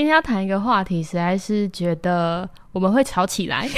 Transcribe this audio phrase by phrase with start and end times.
[0.00, 3.68] 今天要谈一个话题，实在是觉得我们会吵起来，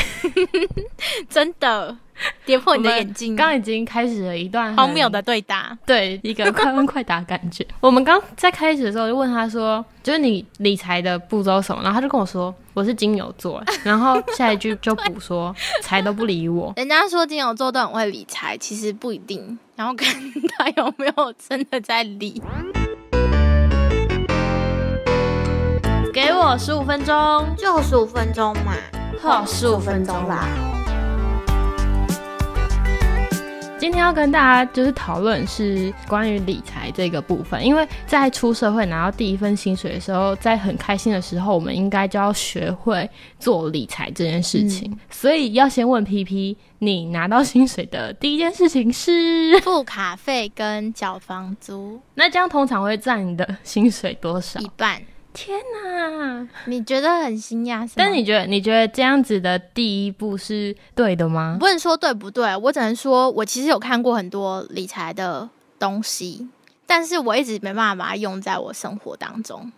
[1.28, 1.96] 真的
[2.44, 3.34] 跌破你的眼镜。
[3.34, 7.66] 刚已经开始了一段荒谬的对答，对一个快问快答感觉。
[7.82, 15.52] 我们刚在开始的时候就问他说：“就是你理财的步骤什么？”然后他就跟我说：“我是金牛座。”然后下一句就补说
[15.82, 19.58] ：“财都不理我。”人家说金牛座都很会理财，其实不一定。
[19.74, 20.08] 然后看
[20.56, 22.40] 他有没有真的在理。
[26.58, 28.74] 十五分钟，就十五分钟嘛，
[29.20, 30.46] 好，十五分钟吧。
[33.78, 44.96] 今天要跟大家就是讨论是关于理财这个部分，因为在出社会拿到第一份薪水的时候，在很开心的时候，我们应该就要学会做理财这件事情。
[45.10, 52.00] 所以要先问 P P，你拿到薪水的第一件事情是付卡费跟缴房租？
[52.14, 54.60] 那这样通常会占你的薪水多少？
[54.60, 55.02] 一半。
[55.34, 57.90] 天哪，你觉得很惊讶？
[57.96, 61.56] 但你觉得你觉得这样子的第一步是对的吗？
[61.58, 66.48] 不能说对不对，我只能说我其实有看过很多理财的东西，
[66.86, 69.72] 但是我一直没办法把它用在我生活当中，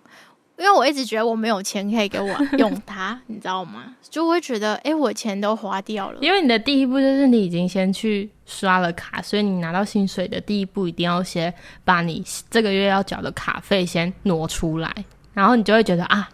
[0.59, 3.95] 因为我一直觉得我没有钱可以给我用它， 你知道吗？
[4.11, 6.19] 就会觉得哎，我钱都花掉了。
[6.21, 11.53] 因为你的第一步就是你已经先去刷了卡，所以你拿到薪水的第一步一定要先
[11.85, 14.93] 把你这个月要缴的卡费先挪出来。
[15.35, 16.29] 然后你就会觉得啊，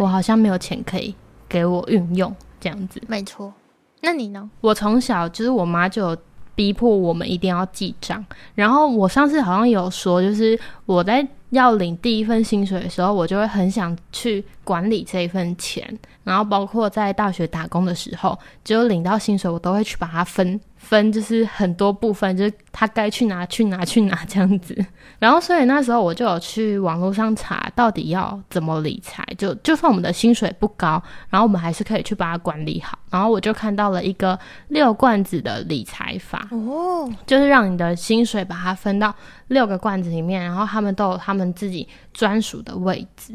[0.00, 1.14] 我好像没有钱可以
[1.48, 3.00] 给我运用这样子。
[3.06, 3.52] 没错，
[4.00, 4.50] 那你呢？
[4.60, 6.16] 我从小就是我妈就
[6.54, 8.24] 逼迫我们一定要记账。
[8.54, 15.96] 然后我上次好像有说，就是我在要领第一份薪水的时候，我就会很想去管理这一份钱。
[16.24, 20.60] 然后包括在大学打工的时候，只有领到薪水，我都会去把它分。
[20.86, 24.76] 分就是很多部分，就是他该去哪去哪去哪这样子。
[25.18, 29.24] 然后，所以那时候我就有去网络上查，到底要怎么理财。
[29.36, 32.98] 就就算我们的薪水不高，然后我们还是可以去把它管理好。
[33.10, 39.14] 然后我就看到了一个六罐子的理财法哦，就是让你的薪水把它分到
[39.48, 43.32] 六个罐子里面，然后他们都有他们自己专属的位置。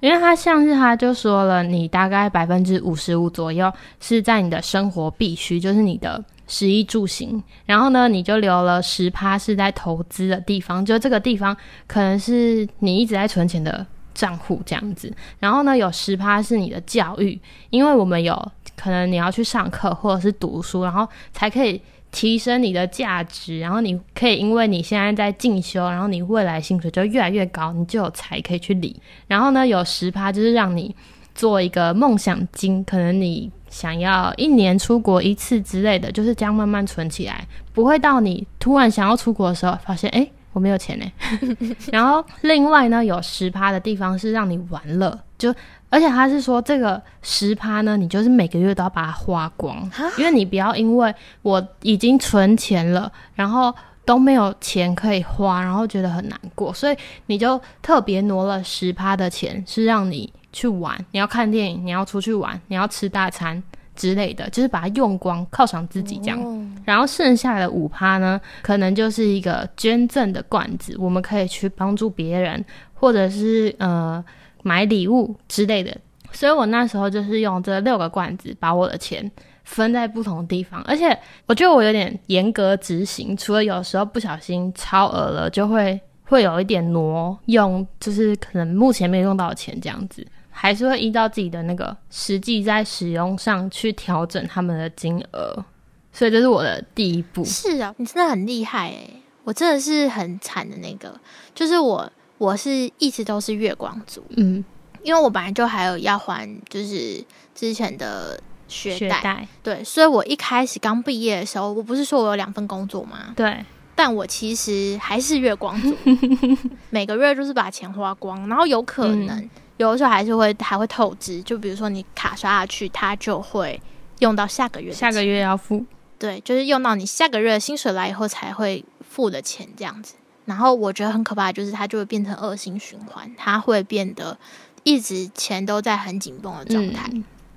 [0.00, 6.22] 因为他像是他就说了，你大概百分之五十五左右是在你的生活必须，就是你的。
[6.52, 15.14] 食衣住行，然后呢，你就留了十趴是在投资的地方，就这个地方可能是你一直在存钱的账户这样子。
[15.38, 18.34] 然后呢，有十趴是你的教育，因为我们有
[18.76, 23.58] 可能你要去上课或者是读书，然后才可以提升你的价值。
[23.60, 29.00] 然后你可以因为你现在在进修，然后你未来薪水就越来越高，你就有财可以去理。
[29.26, 30.94] 然后呢，有十趴就是让你
[31.34, 33.50] 做一个梦想金，可能你。
[33.70, 41.12] 想要一年出国一次之类的，就是这样慢慢存起来，不会到你突然想要出国的时候，发现哎我没有钱呢。
[41.92, 45.54] 然后另外呢，有十趴的地方是让你玩乐，就
[45.88, 49.76] 而且他是说这个十趴呢，你就是每个月都要把它花光，
[50.18, 53.74] 因为你不要因为我已经存钱了，然后
[54.04, 56.96] 都没有钱可以花，然后觉得很难过，所以
[57.26, 60.32] 你就特别挪了十趴的钱，是让你。
[60.52, 63.62] 去玩，你要看电影，你要出去玩，你要吃大餐
[64.00, 66.76] 之类的，就是把它用光，犒赏自己这样。
[66.86, 74.24] 然后剩下的五趴呢，可能就是一个捐赠的罐子，我们可以去帮助别人，或者是呃
[74.62, 75.94] 买礼物之类的。
[76.32, 79.30] 所以我那时候就是用这六个罐子，把我的钱
[79.64, 90.26] 分在不同的地方，而且我觉得我有点严格执行，除了有时候不小心超额了，就会会有一点挪用，就是可能目前没用到的钱这样子。
[90.62, 95.64] 还是会依照自己的那个实际在使用上去调整他们的金额，
[96.12, 97.42] 所以这是我的第一步。
[97.46, 101.18] 是啊，你真的很厉害诶，我真的是很惨的那个，
[101.54, 104.62] 就是我我是一直都是月光族，嗯，
[105.02, 108.38] 因为我本来就还有要还就是之前的
[108.68, 113.32] 学贷，对，所以我一开始刚毕业的时候，我不是说我有两份工作吗？
[113.34, 115.96] 对，但我其实还是月光族，
[116.90, 119.48] 每个月就是把钱花光，然后有可能。
[119.80, 123.80] 有的时候还是会还会透支，就比如说你卡刷下去，它就会
[124.18, 125.82] 用到下个月，下个月要付。
[126.18, 130.16] 对，就是用到你下个月薪水来以后才会付的钱这样子。
[130.44, 134.36] 然后我觉得很可怕，就是它就会变成恶性循环，它会变得
[134.82, 137.10] 一直钱都在很紧绷的状态。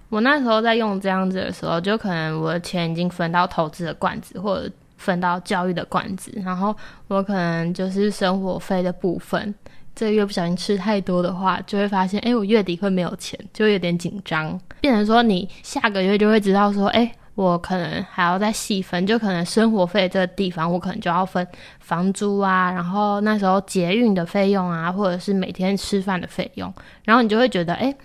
[0.07, 6.73] 我那时候在用这样子的时候，就可能我的钱已经分到投资的罐子，或者分到教育的罐子，然后
[7.09, 9.53] 我可能就是生活费的部分。
[9.95, 14.59] 这个月不小心吃太多的话，就会发现，哎，我月底会没有钱，就有点紧张。
[14.81, 21.47] 变成说，你下个月就会知道说，哎，我可能还要再细分，就可能生活费这个地方，我可能就要分
[21.79, 26.73] 房租啊，然后那时候捷运的费用啊，或者是每天吃饭的费用，
[27.05, 27.95] 然后你就会觉得，哎，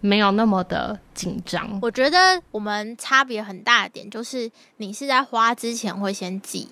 [0.00, 1.78] 没有那么的紧张。
[1.82, 6.68] 我觉得我们差别很大的点就是，你是在花之前会先记，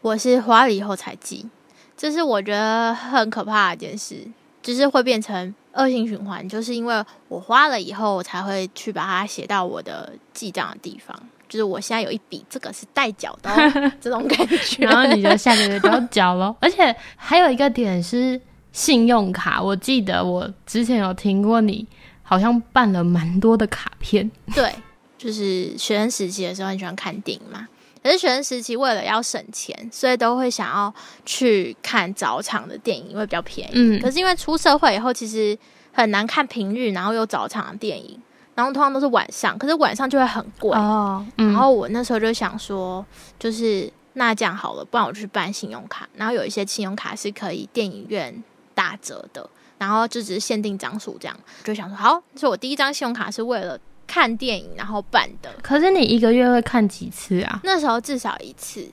[0.00, 1.48] 我是花了以后才记，
[1.96, 4.26] 这是我觉得很可怕的一件事，
[4.62, 5.54] 就是会变成。
[5.76, 11.20] 恶性循环，就是因为我花了以后，我才会去把它写到我的记账的地方。
[11.48, 13.50] 就是我现在有一笔，这个是代缴的
[14.00, 14.86] 这种感觉。
[14.86, 16.54] 然后你就下个月就要缴了。
[16.60, 18.40] 而且还有一个点是
[18.70, 21.84] 信用卡，我记得我之前有听过你
[22.22, 24.30] 好像办了蛮多的卡片。
[24.54, 24.72] 对，
[25.18, 27.66] 就是学生时期的时候很喜欢看电影嘛。
[28.04, 33.72] 可是学生时期为了要省钱，所以都会想要去看早场的电影，因为比较便宜。
[33.74, 33.98] 嗯。
[33.98, 35.58] 可是因为出社会以后，其实
[35.90, 38.20] 很难看平日然后又早场的电影，
[38.54, 41.24] 然后通常都是晚上，可是晚上就会很贵哦。
[41.36, 43.02] 然后我那时候就想说，
[43.38, 46.06] 就是那这样好了，不然我去办信用卡。
[46.14, 49.48] 然后有一些信用卡是可以电影院打折的，
[49.78, 51.34] 然后就只是限定张数这样，
[51.64, 53.80] 就想说好，所以我第一张信用卡是为了。
[54.06, 57.60] 看电影然后办的，可是你一个月会看几次啊？
[57.64, 58.86] 那时候至少一次，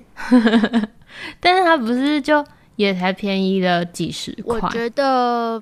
[1.39, 2.43] 但是它不是就
[2.75, 4.59] 也才便宜了几十块？
[4.59, 5.61] 我觉得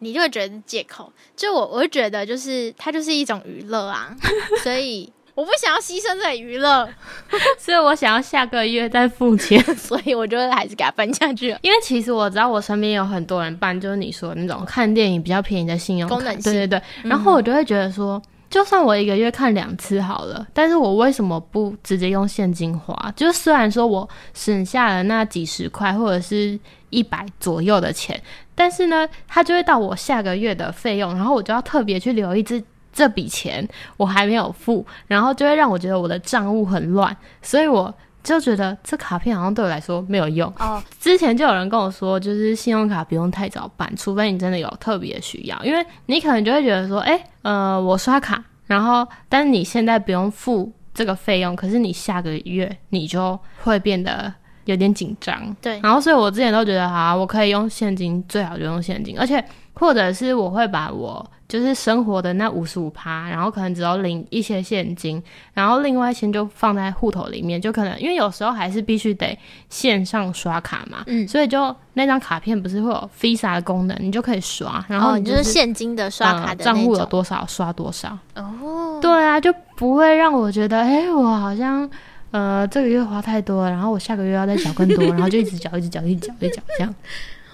[0.00, 4.14] 你就会觉得借口，就我我会觉得就是它就是一种娱乐啊，
[4.64, 6.88] 所以我不想要牺牲这娱乐，
[7.58, 11.48] 所以我想要下个月再付钱，所以我就还是给他办下去。
[11.60, 18.20] 因为其实我知道我身边有很多人办，就是你说那种看电影比较便宜的信用卡，对对对，然后我就会觉得说。
[18.48, 23.12] 就算我一个月看两次好了，但是我为什么不直接用现金花？
[23.16, 26.58] 就虽然说我省下了那几十块或者是
[26.90, 28.20] 一百左右的钱，
[28.54, 32.62] 但是呢，它就会到我下个月的费用，然后我就要特别去留意这
[32.92, 37.94] 这笔钱我还没有付，然后就会让我觉得我的账务很乱，所以我。
[38.26, 40.82] 就觉得这卡片好像对我来说没有用哦。
[40.98, 54.34] 之前就有人跟我说，就是信用卡不用太早办，除非你真的有特别需要，因为你可能就会觉得说，哎，呃，我刷卡，然后但是你现在不用付这个费用，可是你下个月你就会变得
[54.64, 55.56] 有点紧张。
[55.62, 59.42] 对，然后所以我之前都觉得，好，我可以用现金，最好就用现金，而且
[59.74, 61.24] 或者是我会把我。
[61.48, 65.22] 就是生活的那五十五趴，然后可能只要领一些现金，
[65.54, 69.38] 然后另外钱就放在户头里面，就可能因为有时候还是必须得
[69.68, 81.88] 线上刷卡嘛，嗯，所以就那张卡片不是会有 Visa 的功能，你就可以刷，然后你就是现金的刷卡的账户有多少刷多少哦，对啊，就不会让我觉得哎，我好像
[82.32, 86.92] 呃这个月花太多了，然后我下个月要再缴更多， 然后就一直缴一直缴一直缴一直缴这样。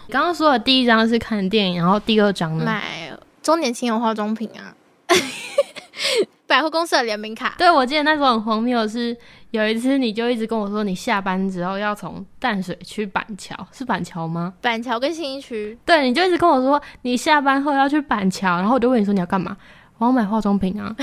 [0.09, 2.65] 刚刚说的第一张是看电影，然后第二张呢？
[2.65, 3.12] 买。
[3.43, 4.75] 周年庆有化妆品啊，
[6.47, 7.55] 百货公司的联名卡。
[7.59, 9.17] 对，我记得那时候很荒谬，是
[9.51, 14.55] 有一次你就一直跟我说，你下班之后要从淡水去板桥，是板桥吗？
[14.61, 15.77] 板桥跟新一区。
[15.85, 19.57] 对，你就一直跟我说你下班后要去板桥，然后我就问你说你要干嘛？
[19.99, 20.95] 我要买化妆品啊。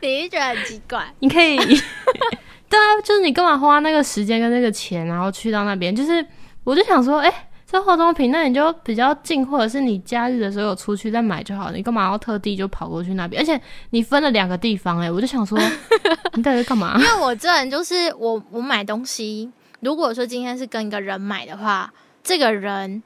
[0.00, 1.06] 你觉得很奇怪？
[1.20, 1.56] 你可以，
[2.68, 5.96] 对啊，就是你干嘛花那个时间跟那个钱，然后去到那边？
[5.96, 6.26] 就是
[6.62, 7.48] 我就想说，哎。
[7.74, 11.76] 这化妆品，那你就比较近，或者是你假日的时候有出去再买就好了。
[11.76, 13.42] 你干嘛要特地就跑过去那边？
[13.42, 13.60] 而且
[13.90, 15.58] 你分了两个地方，哎，我就想说，
[16.34, 16.94] 你到底干嘛？
[17.00, 19.50] 因为我这人就是我，我买东西，
[19.80, 21.92] 如果说今天是跟一个人买的话，
[22.22, 23.02] 这个人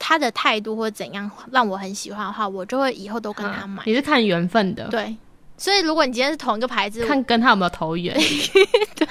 [0.00, 3.84] 他的态度或怎样让我很喜欢的话，我就会以后都跟他买。
[3.86, 5.16] 你是看缘分的，对。
[5.56, 8.16] 所以，如果你今天是同一个牌子，看跟他有没有投缘。
[8.94, 9.08] 对，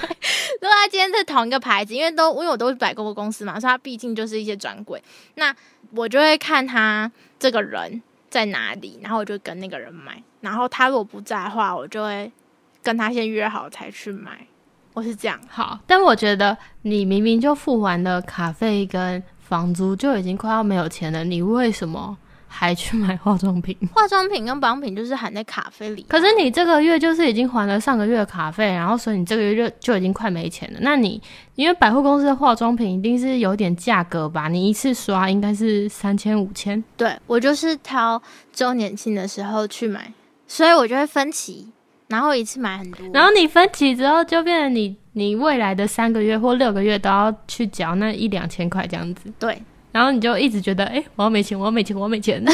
[0.59, 5.01] 如果他今天是同一个牌子，因为都因为我都是百货公司嘛，所以他毕竟就是一些专柜。
[5.35, 5.55] 那
[5.91, 10.21] 我就会看他这个人在哪里，然后我就跟那个人买。
[10.41, 12.31] 然后他如果不在的话，我就会
[12.81, 14.47] 跟他先约好才去买。
[14.93, 15.39] 我是这样。
[15.47, 22.17] 好，但我觉得你明明就付完了卡费跟房租，就已经快要没有钱了，你为什么？
[22.47, 26.05] 还去买化妆品，化妆品跟保养品就是含在卡费里。
[26.07, 30.79] 可是你这个月就是已经还了上个月的卡费，然后所以你这个月就就已经快没钱了。
[30.81, 31.21] 那你
[31.55, 34.47] 因为百货公司的化妆品一定是有点价格吧？
[34.47, 36.83] 你一次刷应该是三千五千。
[36.95, 40.11] 对我就是挑周年庆的时候去买，
[40.47, 41.67] 所以我就会分期，
[42.07, 43.05] 然后一次买很多。
[43.13, 49.31] 然后你分期之后，就变成你你未来的三个月或六个月都要去缴那一两千块这样子。
[49.37, 49.61] 对。
[49.97, 52.39] 然后你就一直觉得，哎，我要没钱，我要没钱，我要没钱。
[52.45, 52.53] 对，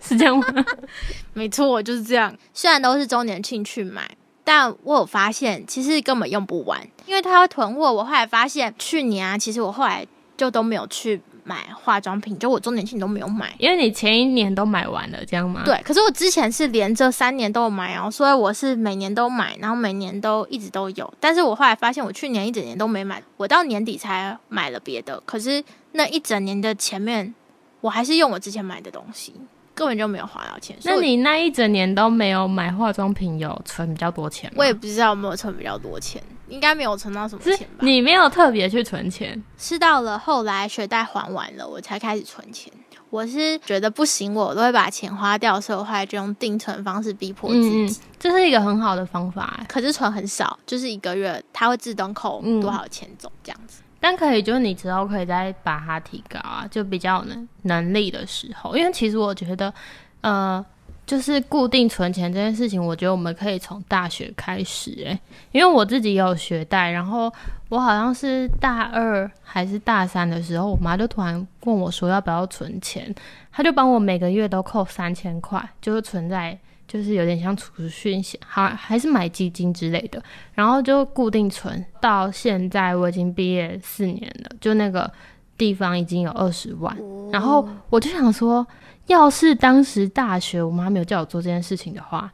[0.00, 0.44] 是这样吗？
[1.34, 2.36] 没错，就是这样。
[2.52, 4.10] 虽然都是周年庆去买，
[4.42, 7.92] 但我有发现，其实根本用不完，因为它会囤货。
[7.92, 10.04] 我后来发现，去年啊，其实我后来
[10.36, 15.62] 就都没有去买化妆品，就我周年庆都没有买，因为你前一年都买完了，这样吗？
[15.64, 21.14] 对，可是我之前是连着三年都有买哦，所以我是每年都买，然后每年都一直都有。
[21.20, 25.22] 但是我后来发现，我去年一整年都没买，我到年底才买了别的。
[25.24, 25.62] 可是
[25.92, 27.32] 那一整年的前面，
[27.80, 29.32] 我还是用我之前买的东西。
[29.76, 30.74] 根本就没有花到钱。
[30.82, 34.56] 那你那一整年都没有买化妆品，有存比较多钱吗？
[34.58, 37.80] 我也不知道有没有存比较多钱，应该没有存到什么钱吧。
[37.80, 42.72] 你没有特别去存钱，是到了后来学贷还完了，我才开始存钱。
[43.10, 48.00] 我是觉得不行，我都会把钱花掉，所以我后来就用定存方式逼迫自己。
[48.18, 53.82] 这是一个很好的方法，可是存很少，就是一个月它会自动扣多少钱走这样子。
[54.08, 58.76] 但可以，就是你之后可以再把它提高啊，就比较能能力的时候。
[58.76, 59.74] 因为其实我觉得，
[60.20, 60.64] 呃，
[61.04, 64.92] 就是固定存钱这件事情，我觉得我们可以从大学开始。
[65.04, 65.18] 诶，
[65.50, 67.32] 因为我自己有学贷，然后
[67.68, 73.12] 我好像是大二还是大三的时候，我妈就突然问我说要不要存钱，
[73.50, 76.56] 她就帮我每个月都扣三千块，就是存在。
[76.88, 80.22] 就是有点像储蓄险，好还是买基金之类的，
[80.54, 81.84] 然后就固定存。
[82.00, 85.10] 到现在我已经毕业四年了，就那个
[85.58, 86.96] 地方已经有二十万。
[87.32, 88.64] 然后我就想说，
[89.06, 92.32] 要是当时大学我妈没有叫我做这件事情的话，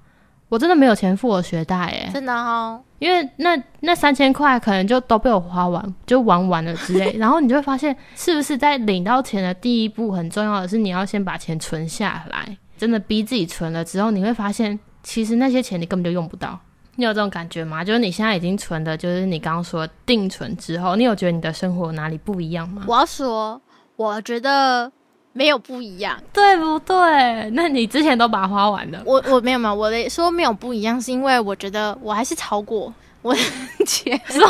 [0.50, 7.12] 我真的没有钱付我学贷诶，真的哦，因为那那三千块可能就都被我花完，就玩完了之类。
[7.18, 12.58] 然后你就会发现，是不是在领到钱的第一步很重要的是，你要先把钱存下来。
[12.82, 16.58] 真的逼自己存了之后，你会发现，其实那些钱你根本就用不到。
[16.96, 17.84] 你有这种感觉吗？
[17.84, 22.82] 就是你现在已经存的，就是你刚刚说定存之后，你有觉得你的生活哪里不一样吗？
[22.88, 23.62] 我要说，
[23.94, 24.90] 我觉得
[25.32, 27.48] 没有不一样，对不对？
[27.50, 29.00] 那你之前都把它花完了。
[29.06, 33.40] 我我没有没有，我的说没有不一样，是因为我觉得我还是超过我的
[33.86, 34.42] 钱，但是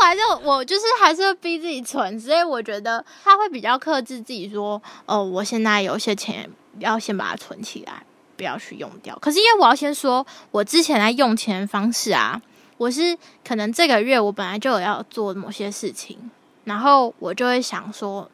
[0.00, 8.02] 我还是我就是还是会逼自己存，所以我觉得他会比较克制自己，说哦，我现在有些钱要先把它存起来，
[8.36, 9.16] 不要去用掉。
[9.20, 12.40] 可是因为我要先说，我之前在用钱方式啊，
[12.78, 16.30] 我是可能这个月我本来就有要做某些事情，
[16.64, 18.30] 然后我就会想说，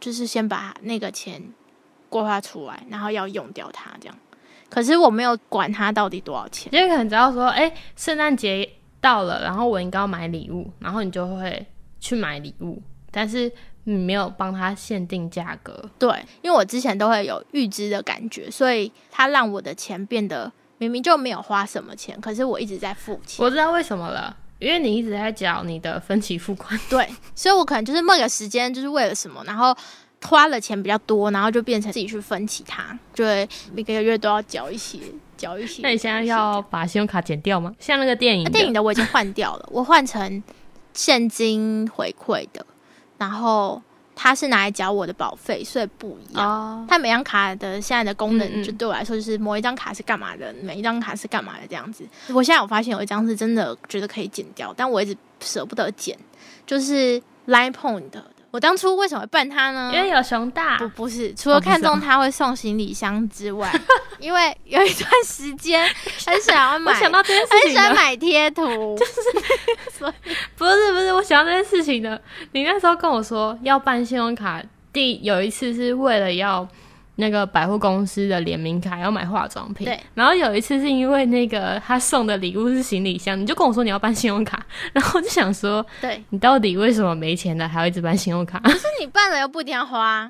[0.00, 1.52] 就是先把那个钱
[2.08, 4.16] 规划出来，然后要用掉它这样。
[4.70, 8.66] 可是我没有管它到底多少钱，因为可能只要说，哎，圣诞节。
[9.02, 11.66] 到了，然后我应该要买礼物，然后你就会
[12.00, 13.50] 去买礼物，但是
[13.84, 15.82] 你没有帮他限定价格。
[15.98, 16.10] 对，
[16.42, 23.42] 因为我之前都会有预支的感觉，所以他让我的钱变得明明就没有花什么钱，可是我一直在付钱。
[23.42, 26.78] 我知道为什么了，因为你一直在缴你的分期付款。
[26.90, 29.74] 对，所以我可能就是某个时间就是为了什么，然后
[30.26, 34.98] 花了钱比较多，然后就变成自己去分其他，就会每个月都要缴一些。
[35.36, 37.74] 交一些，那你现在要把信用卡减掉吗？
[37.80, 40.42] 像那个电影，电影的我已经换掉了， 我换成
[40.92, 42.66] 现金回馈的，
[43.16, 43.80] 然后
[44.14, 46.86] 它是拿来缴我的保费，所以不一样。
[46.86, 52.06] 它每张卡的现在的功能，就对我来说就是某一张卡是干嘛的，每一张卡是干嘛的这样子。
[52.34, 56.14] 我现在我发现有一张是真的觉得可以减掉，但我一直舍不得减，
[56.66, 58.22] 就是 Line Point 的。
[58.50, 59.90] 我当初为什么会办它呢？
[59.94, 60.76] 因为有熊大。
[60.78, 63.70] 不，不是，除了看中他会送行李箱之外，
[64.18, 65.88] 因为有一段时间
[66.26, 68.64] 很想要 买，想到这件事情，很想买贴图，
[68.98, 69.12] 就是，
[70.56, 72.20] 不是不是，我想到这件事情的。
[72.52, 76.66] 你那时候跟我说要办信用卡，第有一次是为了要。
[77.20, 80.00] 那个百货公司的联名卡要买化妆品，对。
[80.14, 84.60] 然后有一次是因为那个他送的礼物是行李箱，你就跟我说你要办信用卡，
[84.92, 88.58] 然后我就想说，对你到底为什么没钱了还要一直办信用卡？
[88.64, 90.28] 可是你办了又不一定要花，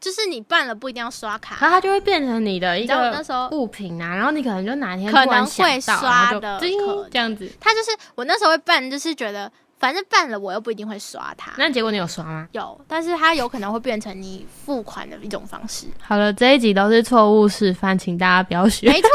[0.00, 4.14] 就是你办了不一定要刷卡，然后它就会变成你的一个物品啊。
[4.14, 6.60] 然后你可能就哪天可能会刷的，
[7.10, 7.50] 这样子。
[7.60, 9.50] 他就是我那时候会办，就是觉得。
[9.82, 11.50] 反正办了，我又不一定会刷它。
[11.58, 12.46] 那结果你有刷吗？
[12.52, 15.88] 有，但是它有可能会变成你付款的一种方式。
[16.00, 18.88] 好了，这一集都是错误示范，请大家不要学。
[18.88, 19.08] 没错，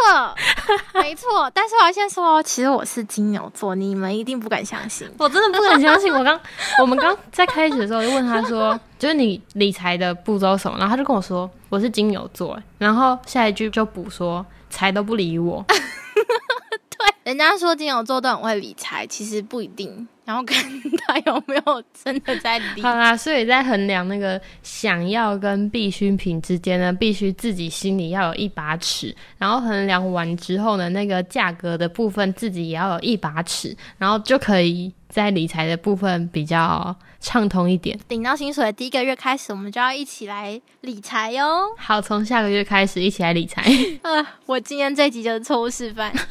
[1.02, 1.50] 没错。
[1.54, 5.10] 但是我要先说，其实我是金牛座，你们一定不敢相信。
[5.18, 6.14] 我真的不敢相信。
[6.14, 6.38] 我刚，
[6.82, 10.78] 我们刚在开始的时候就问他说， 就是你理财的步骤什么？
[10.78, 12.62] 然后他就跟我说，我是金牛座。
[12.78, 15.64] 然后下一句就补说，财都不理我。
[15.72, 20.06] 对，人家说金牛座都很会理财，其实不一定。
[20.28, 20.62] 然后看
[21.08, 22.82] 他有没有真的在理。
[22.82, 29.16] 好啦，所以在衡量那个想要跟必需品之间呢，必须自己心里要有一把尺。
[29.38, 37.98] 然后衡量完之后呢，那个价格的部分自己也要有一把尺，然后就可以在理财的部分比较畅通一点。
[38.10, 41.68] 领到薪水的第一个月开始，我们就要一起来理财哟。
[41.78, 43.64] 好，从下个月开始一起来理财。
[44.02, 46.12] 呃， 我今天这集就是错误示范。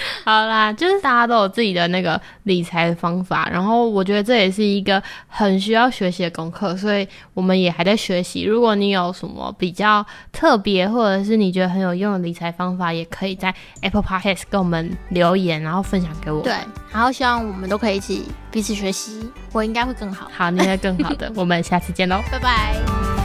[0.24, 8.42] 好啦，就是大家都有自己的那个理财的方法，然后我觉得这也是一个很需要学习的功课，所以我们也还在学习。
[8.42, 16.42] 如果你有什么比较特别，或者是你觉得很有用的理财方法，也可以在 Apple Podcast 跟我们留言，然后分享给我。
[16.42, 16.52] 对，
[16.92, 20.30] 然后希望我们都可以一起彼此学习，我应该会更好。
[20.36, 21.30] 好，你会更好的。
[21.36, 23.17] 我们下次见喽，拜拜。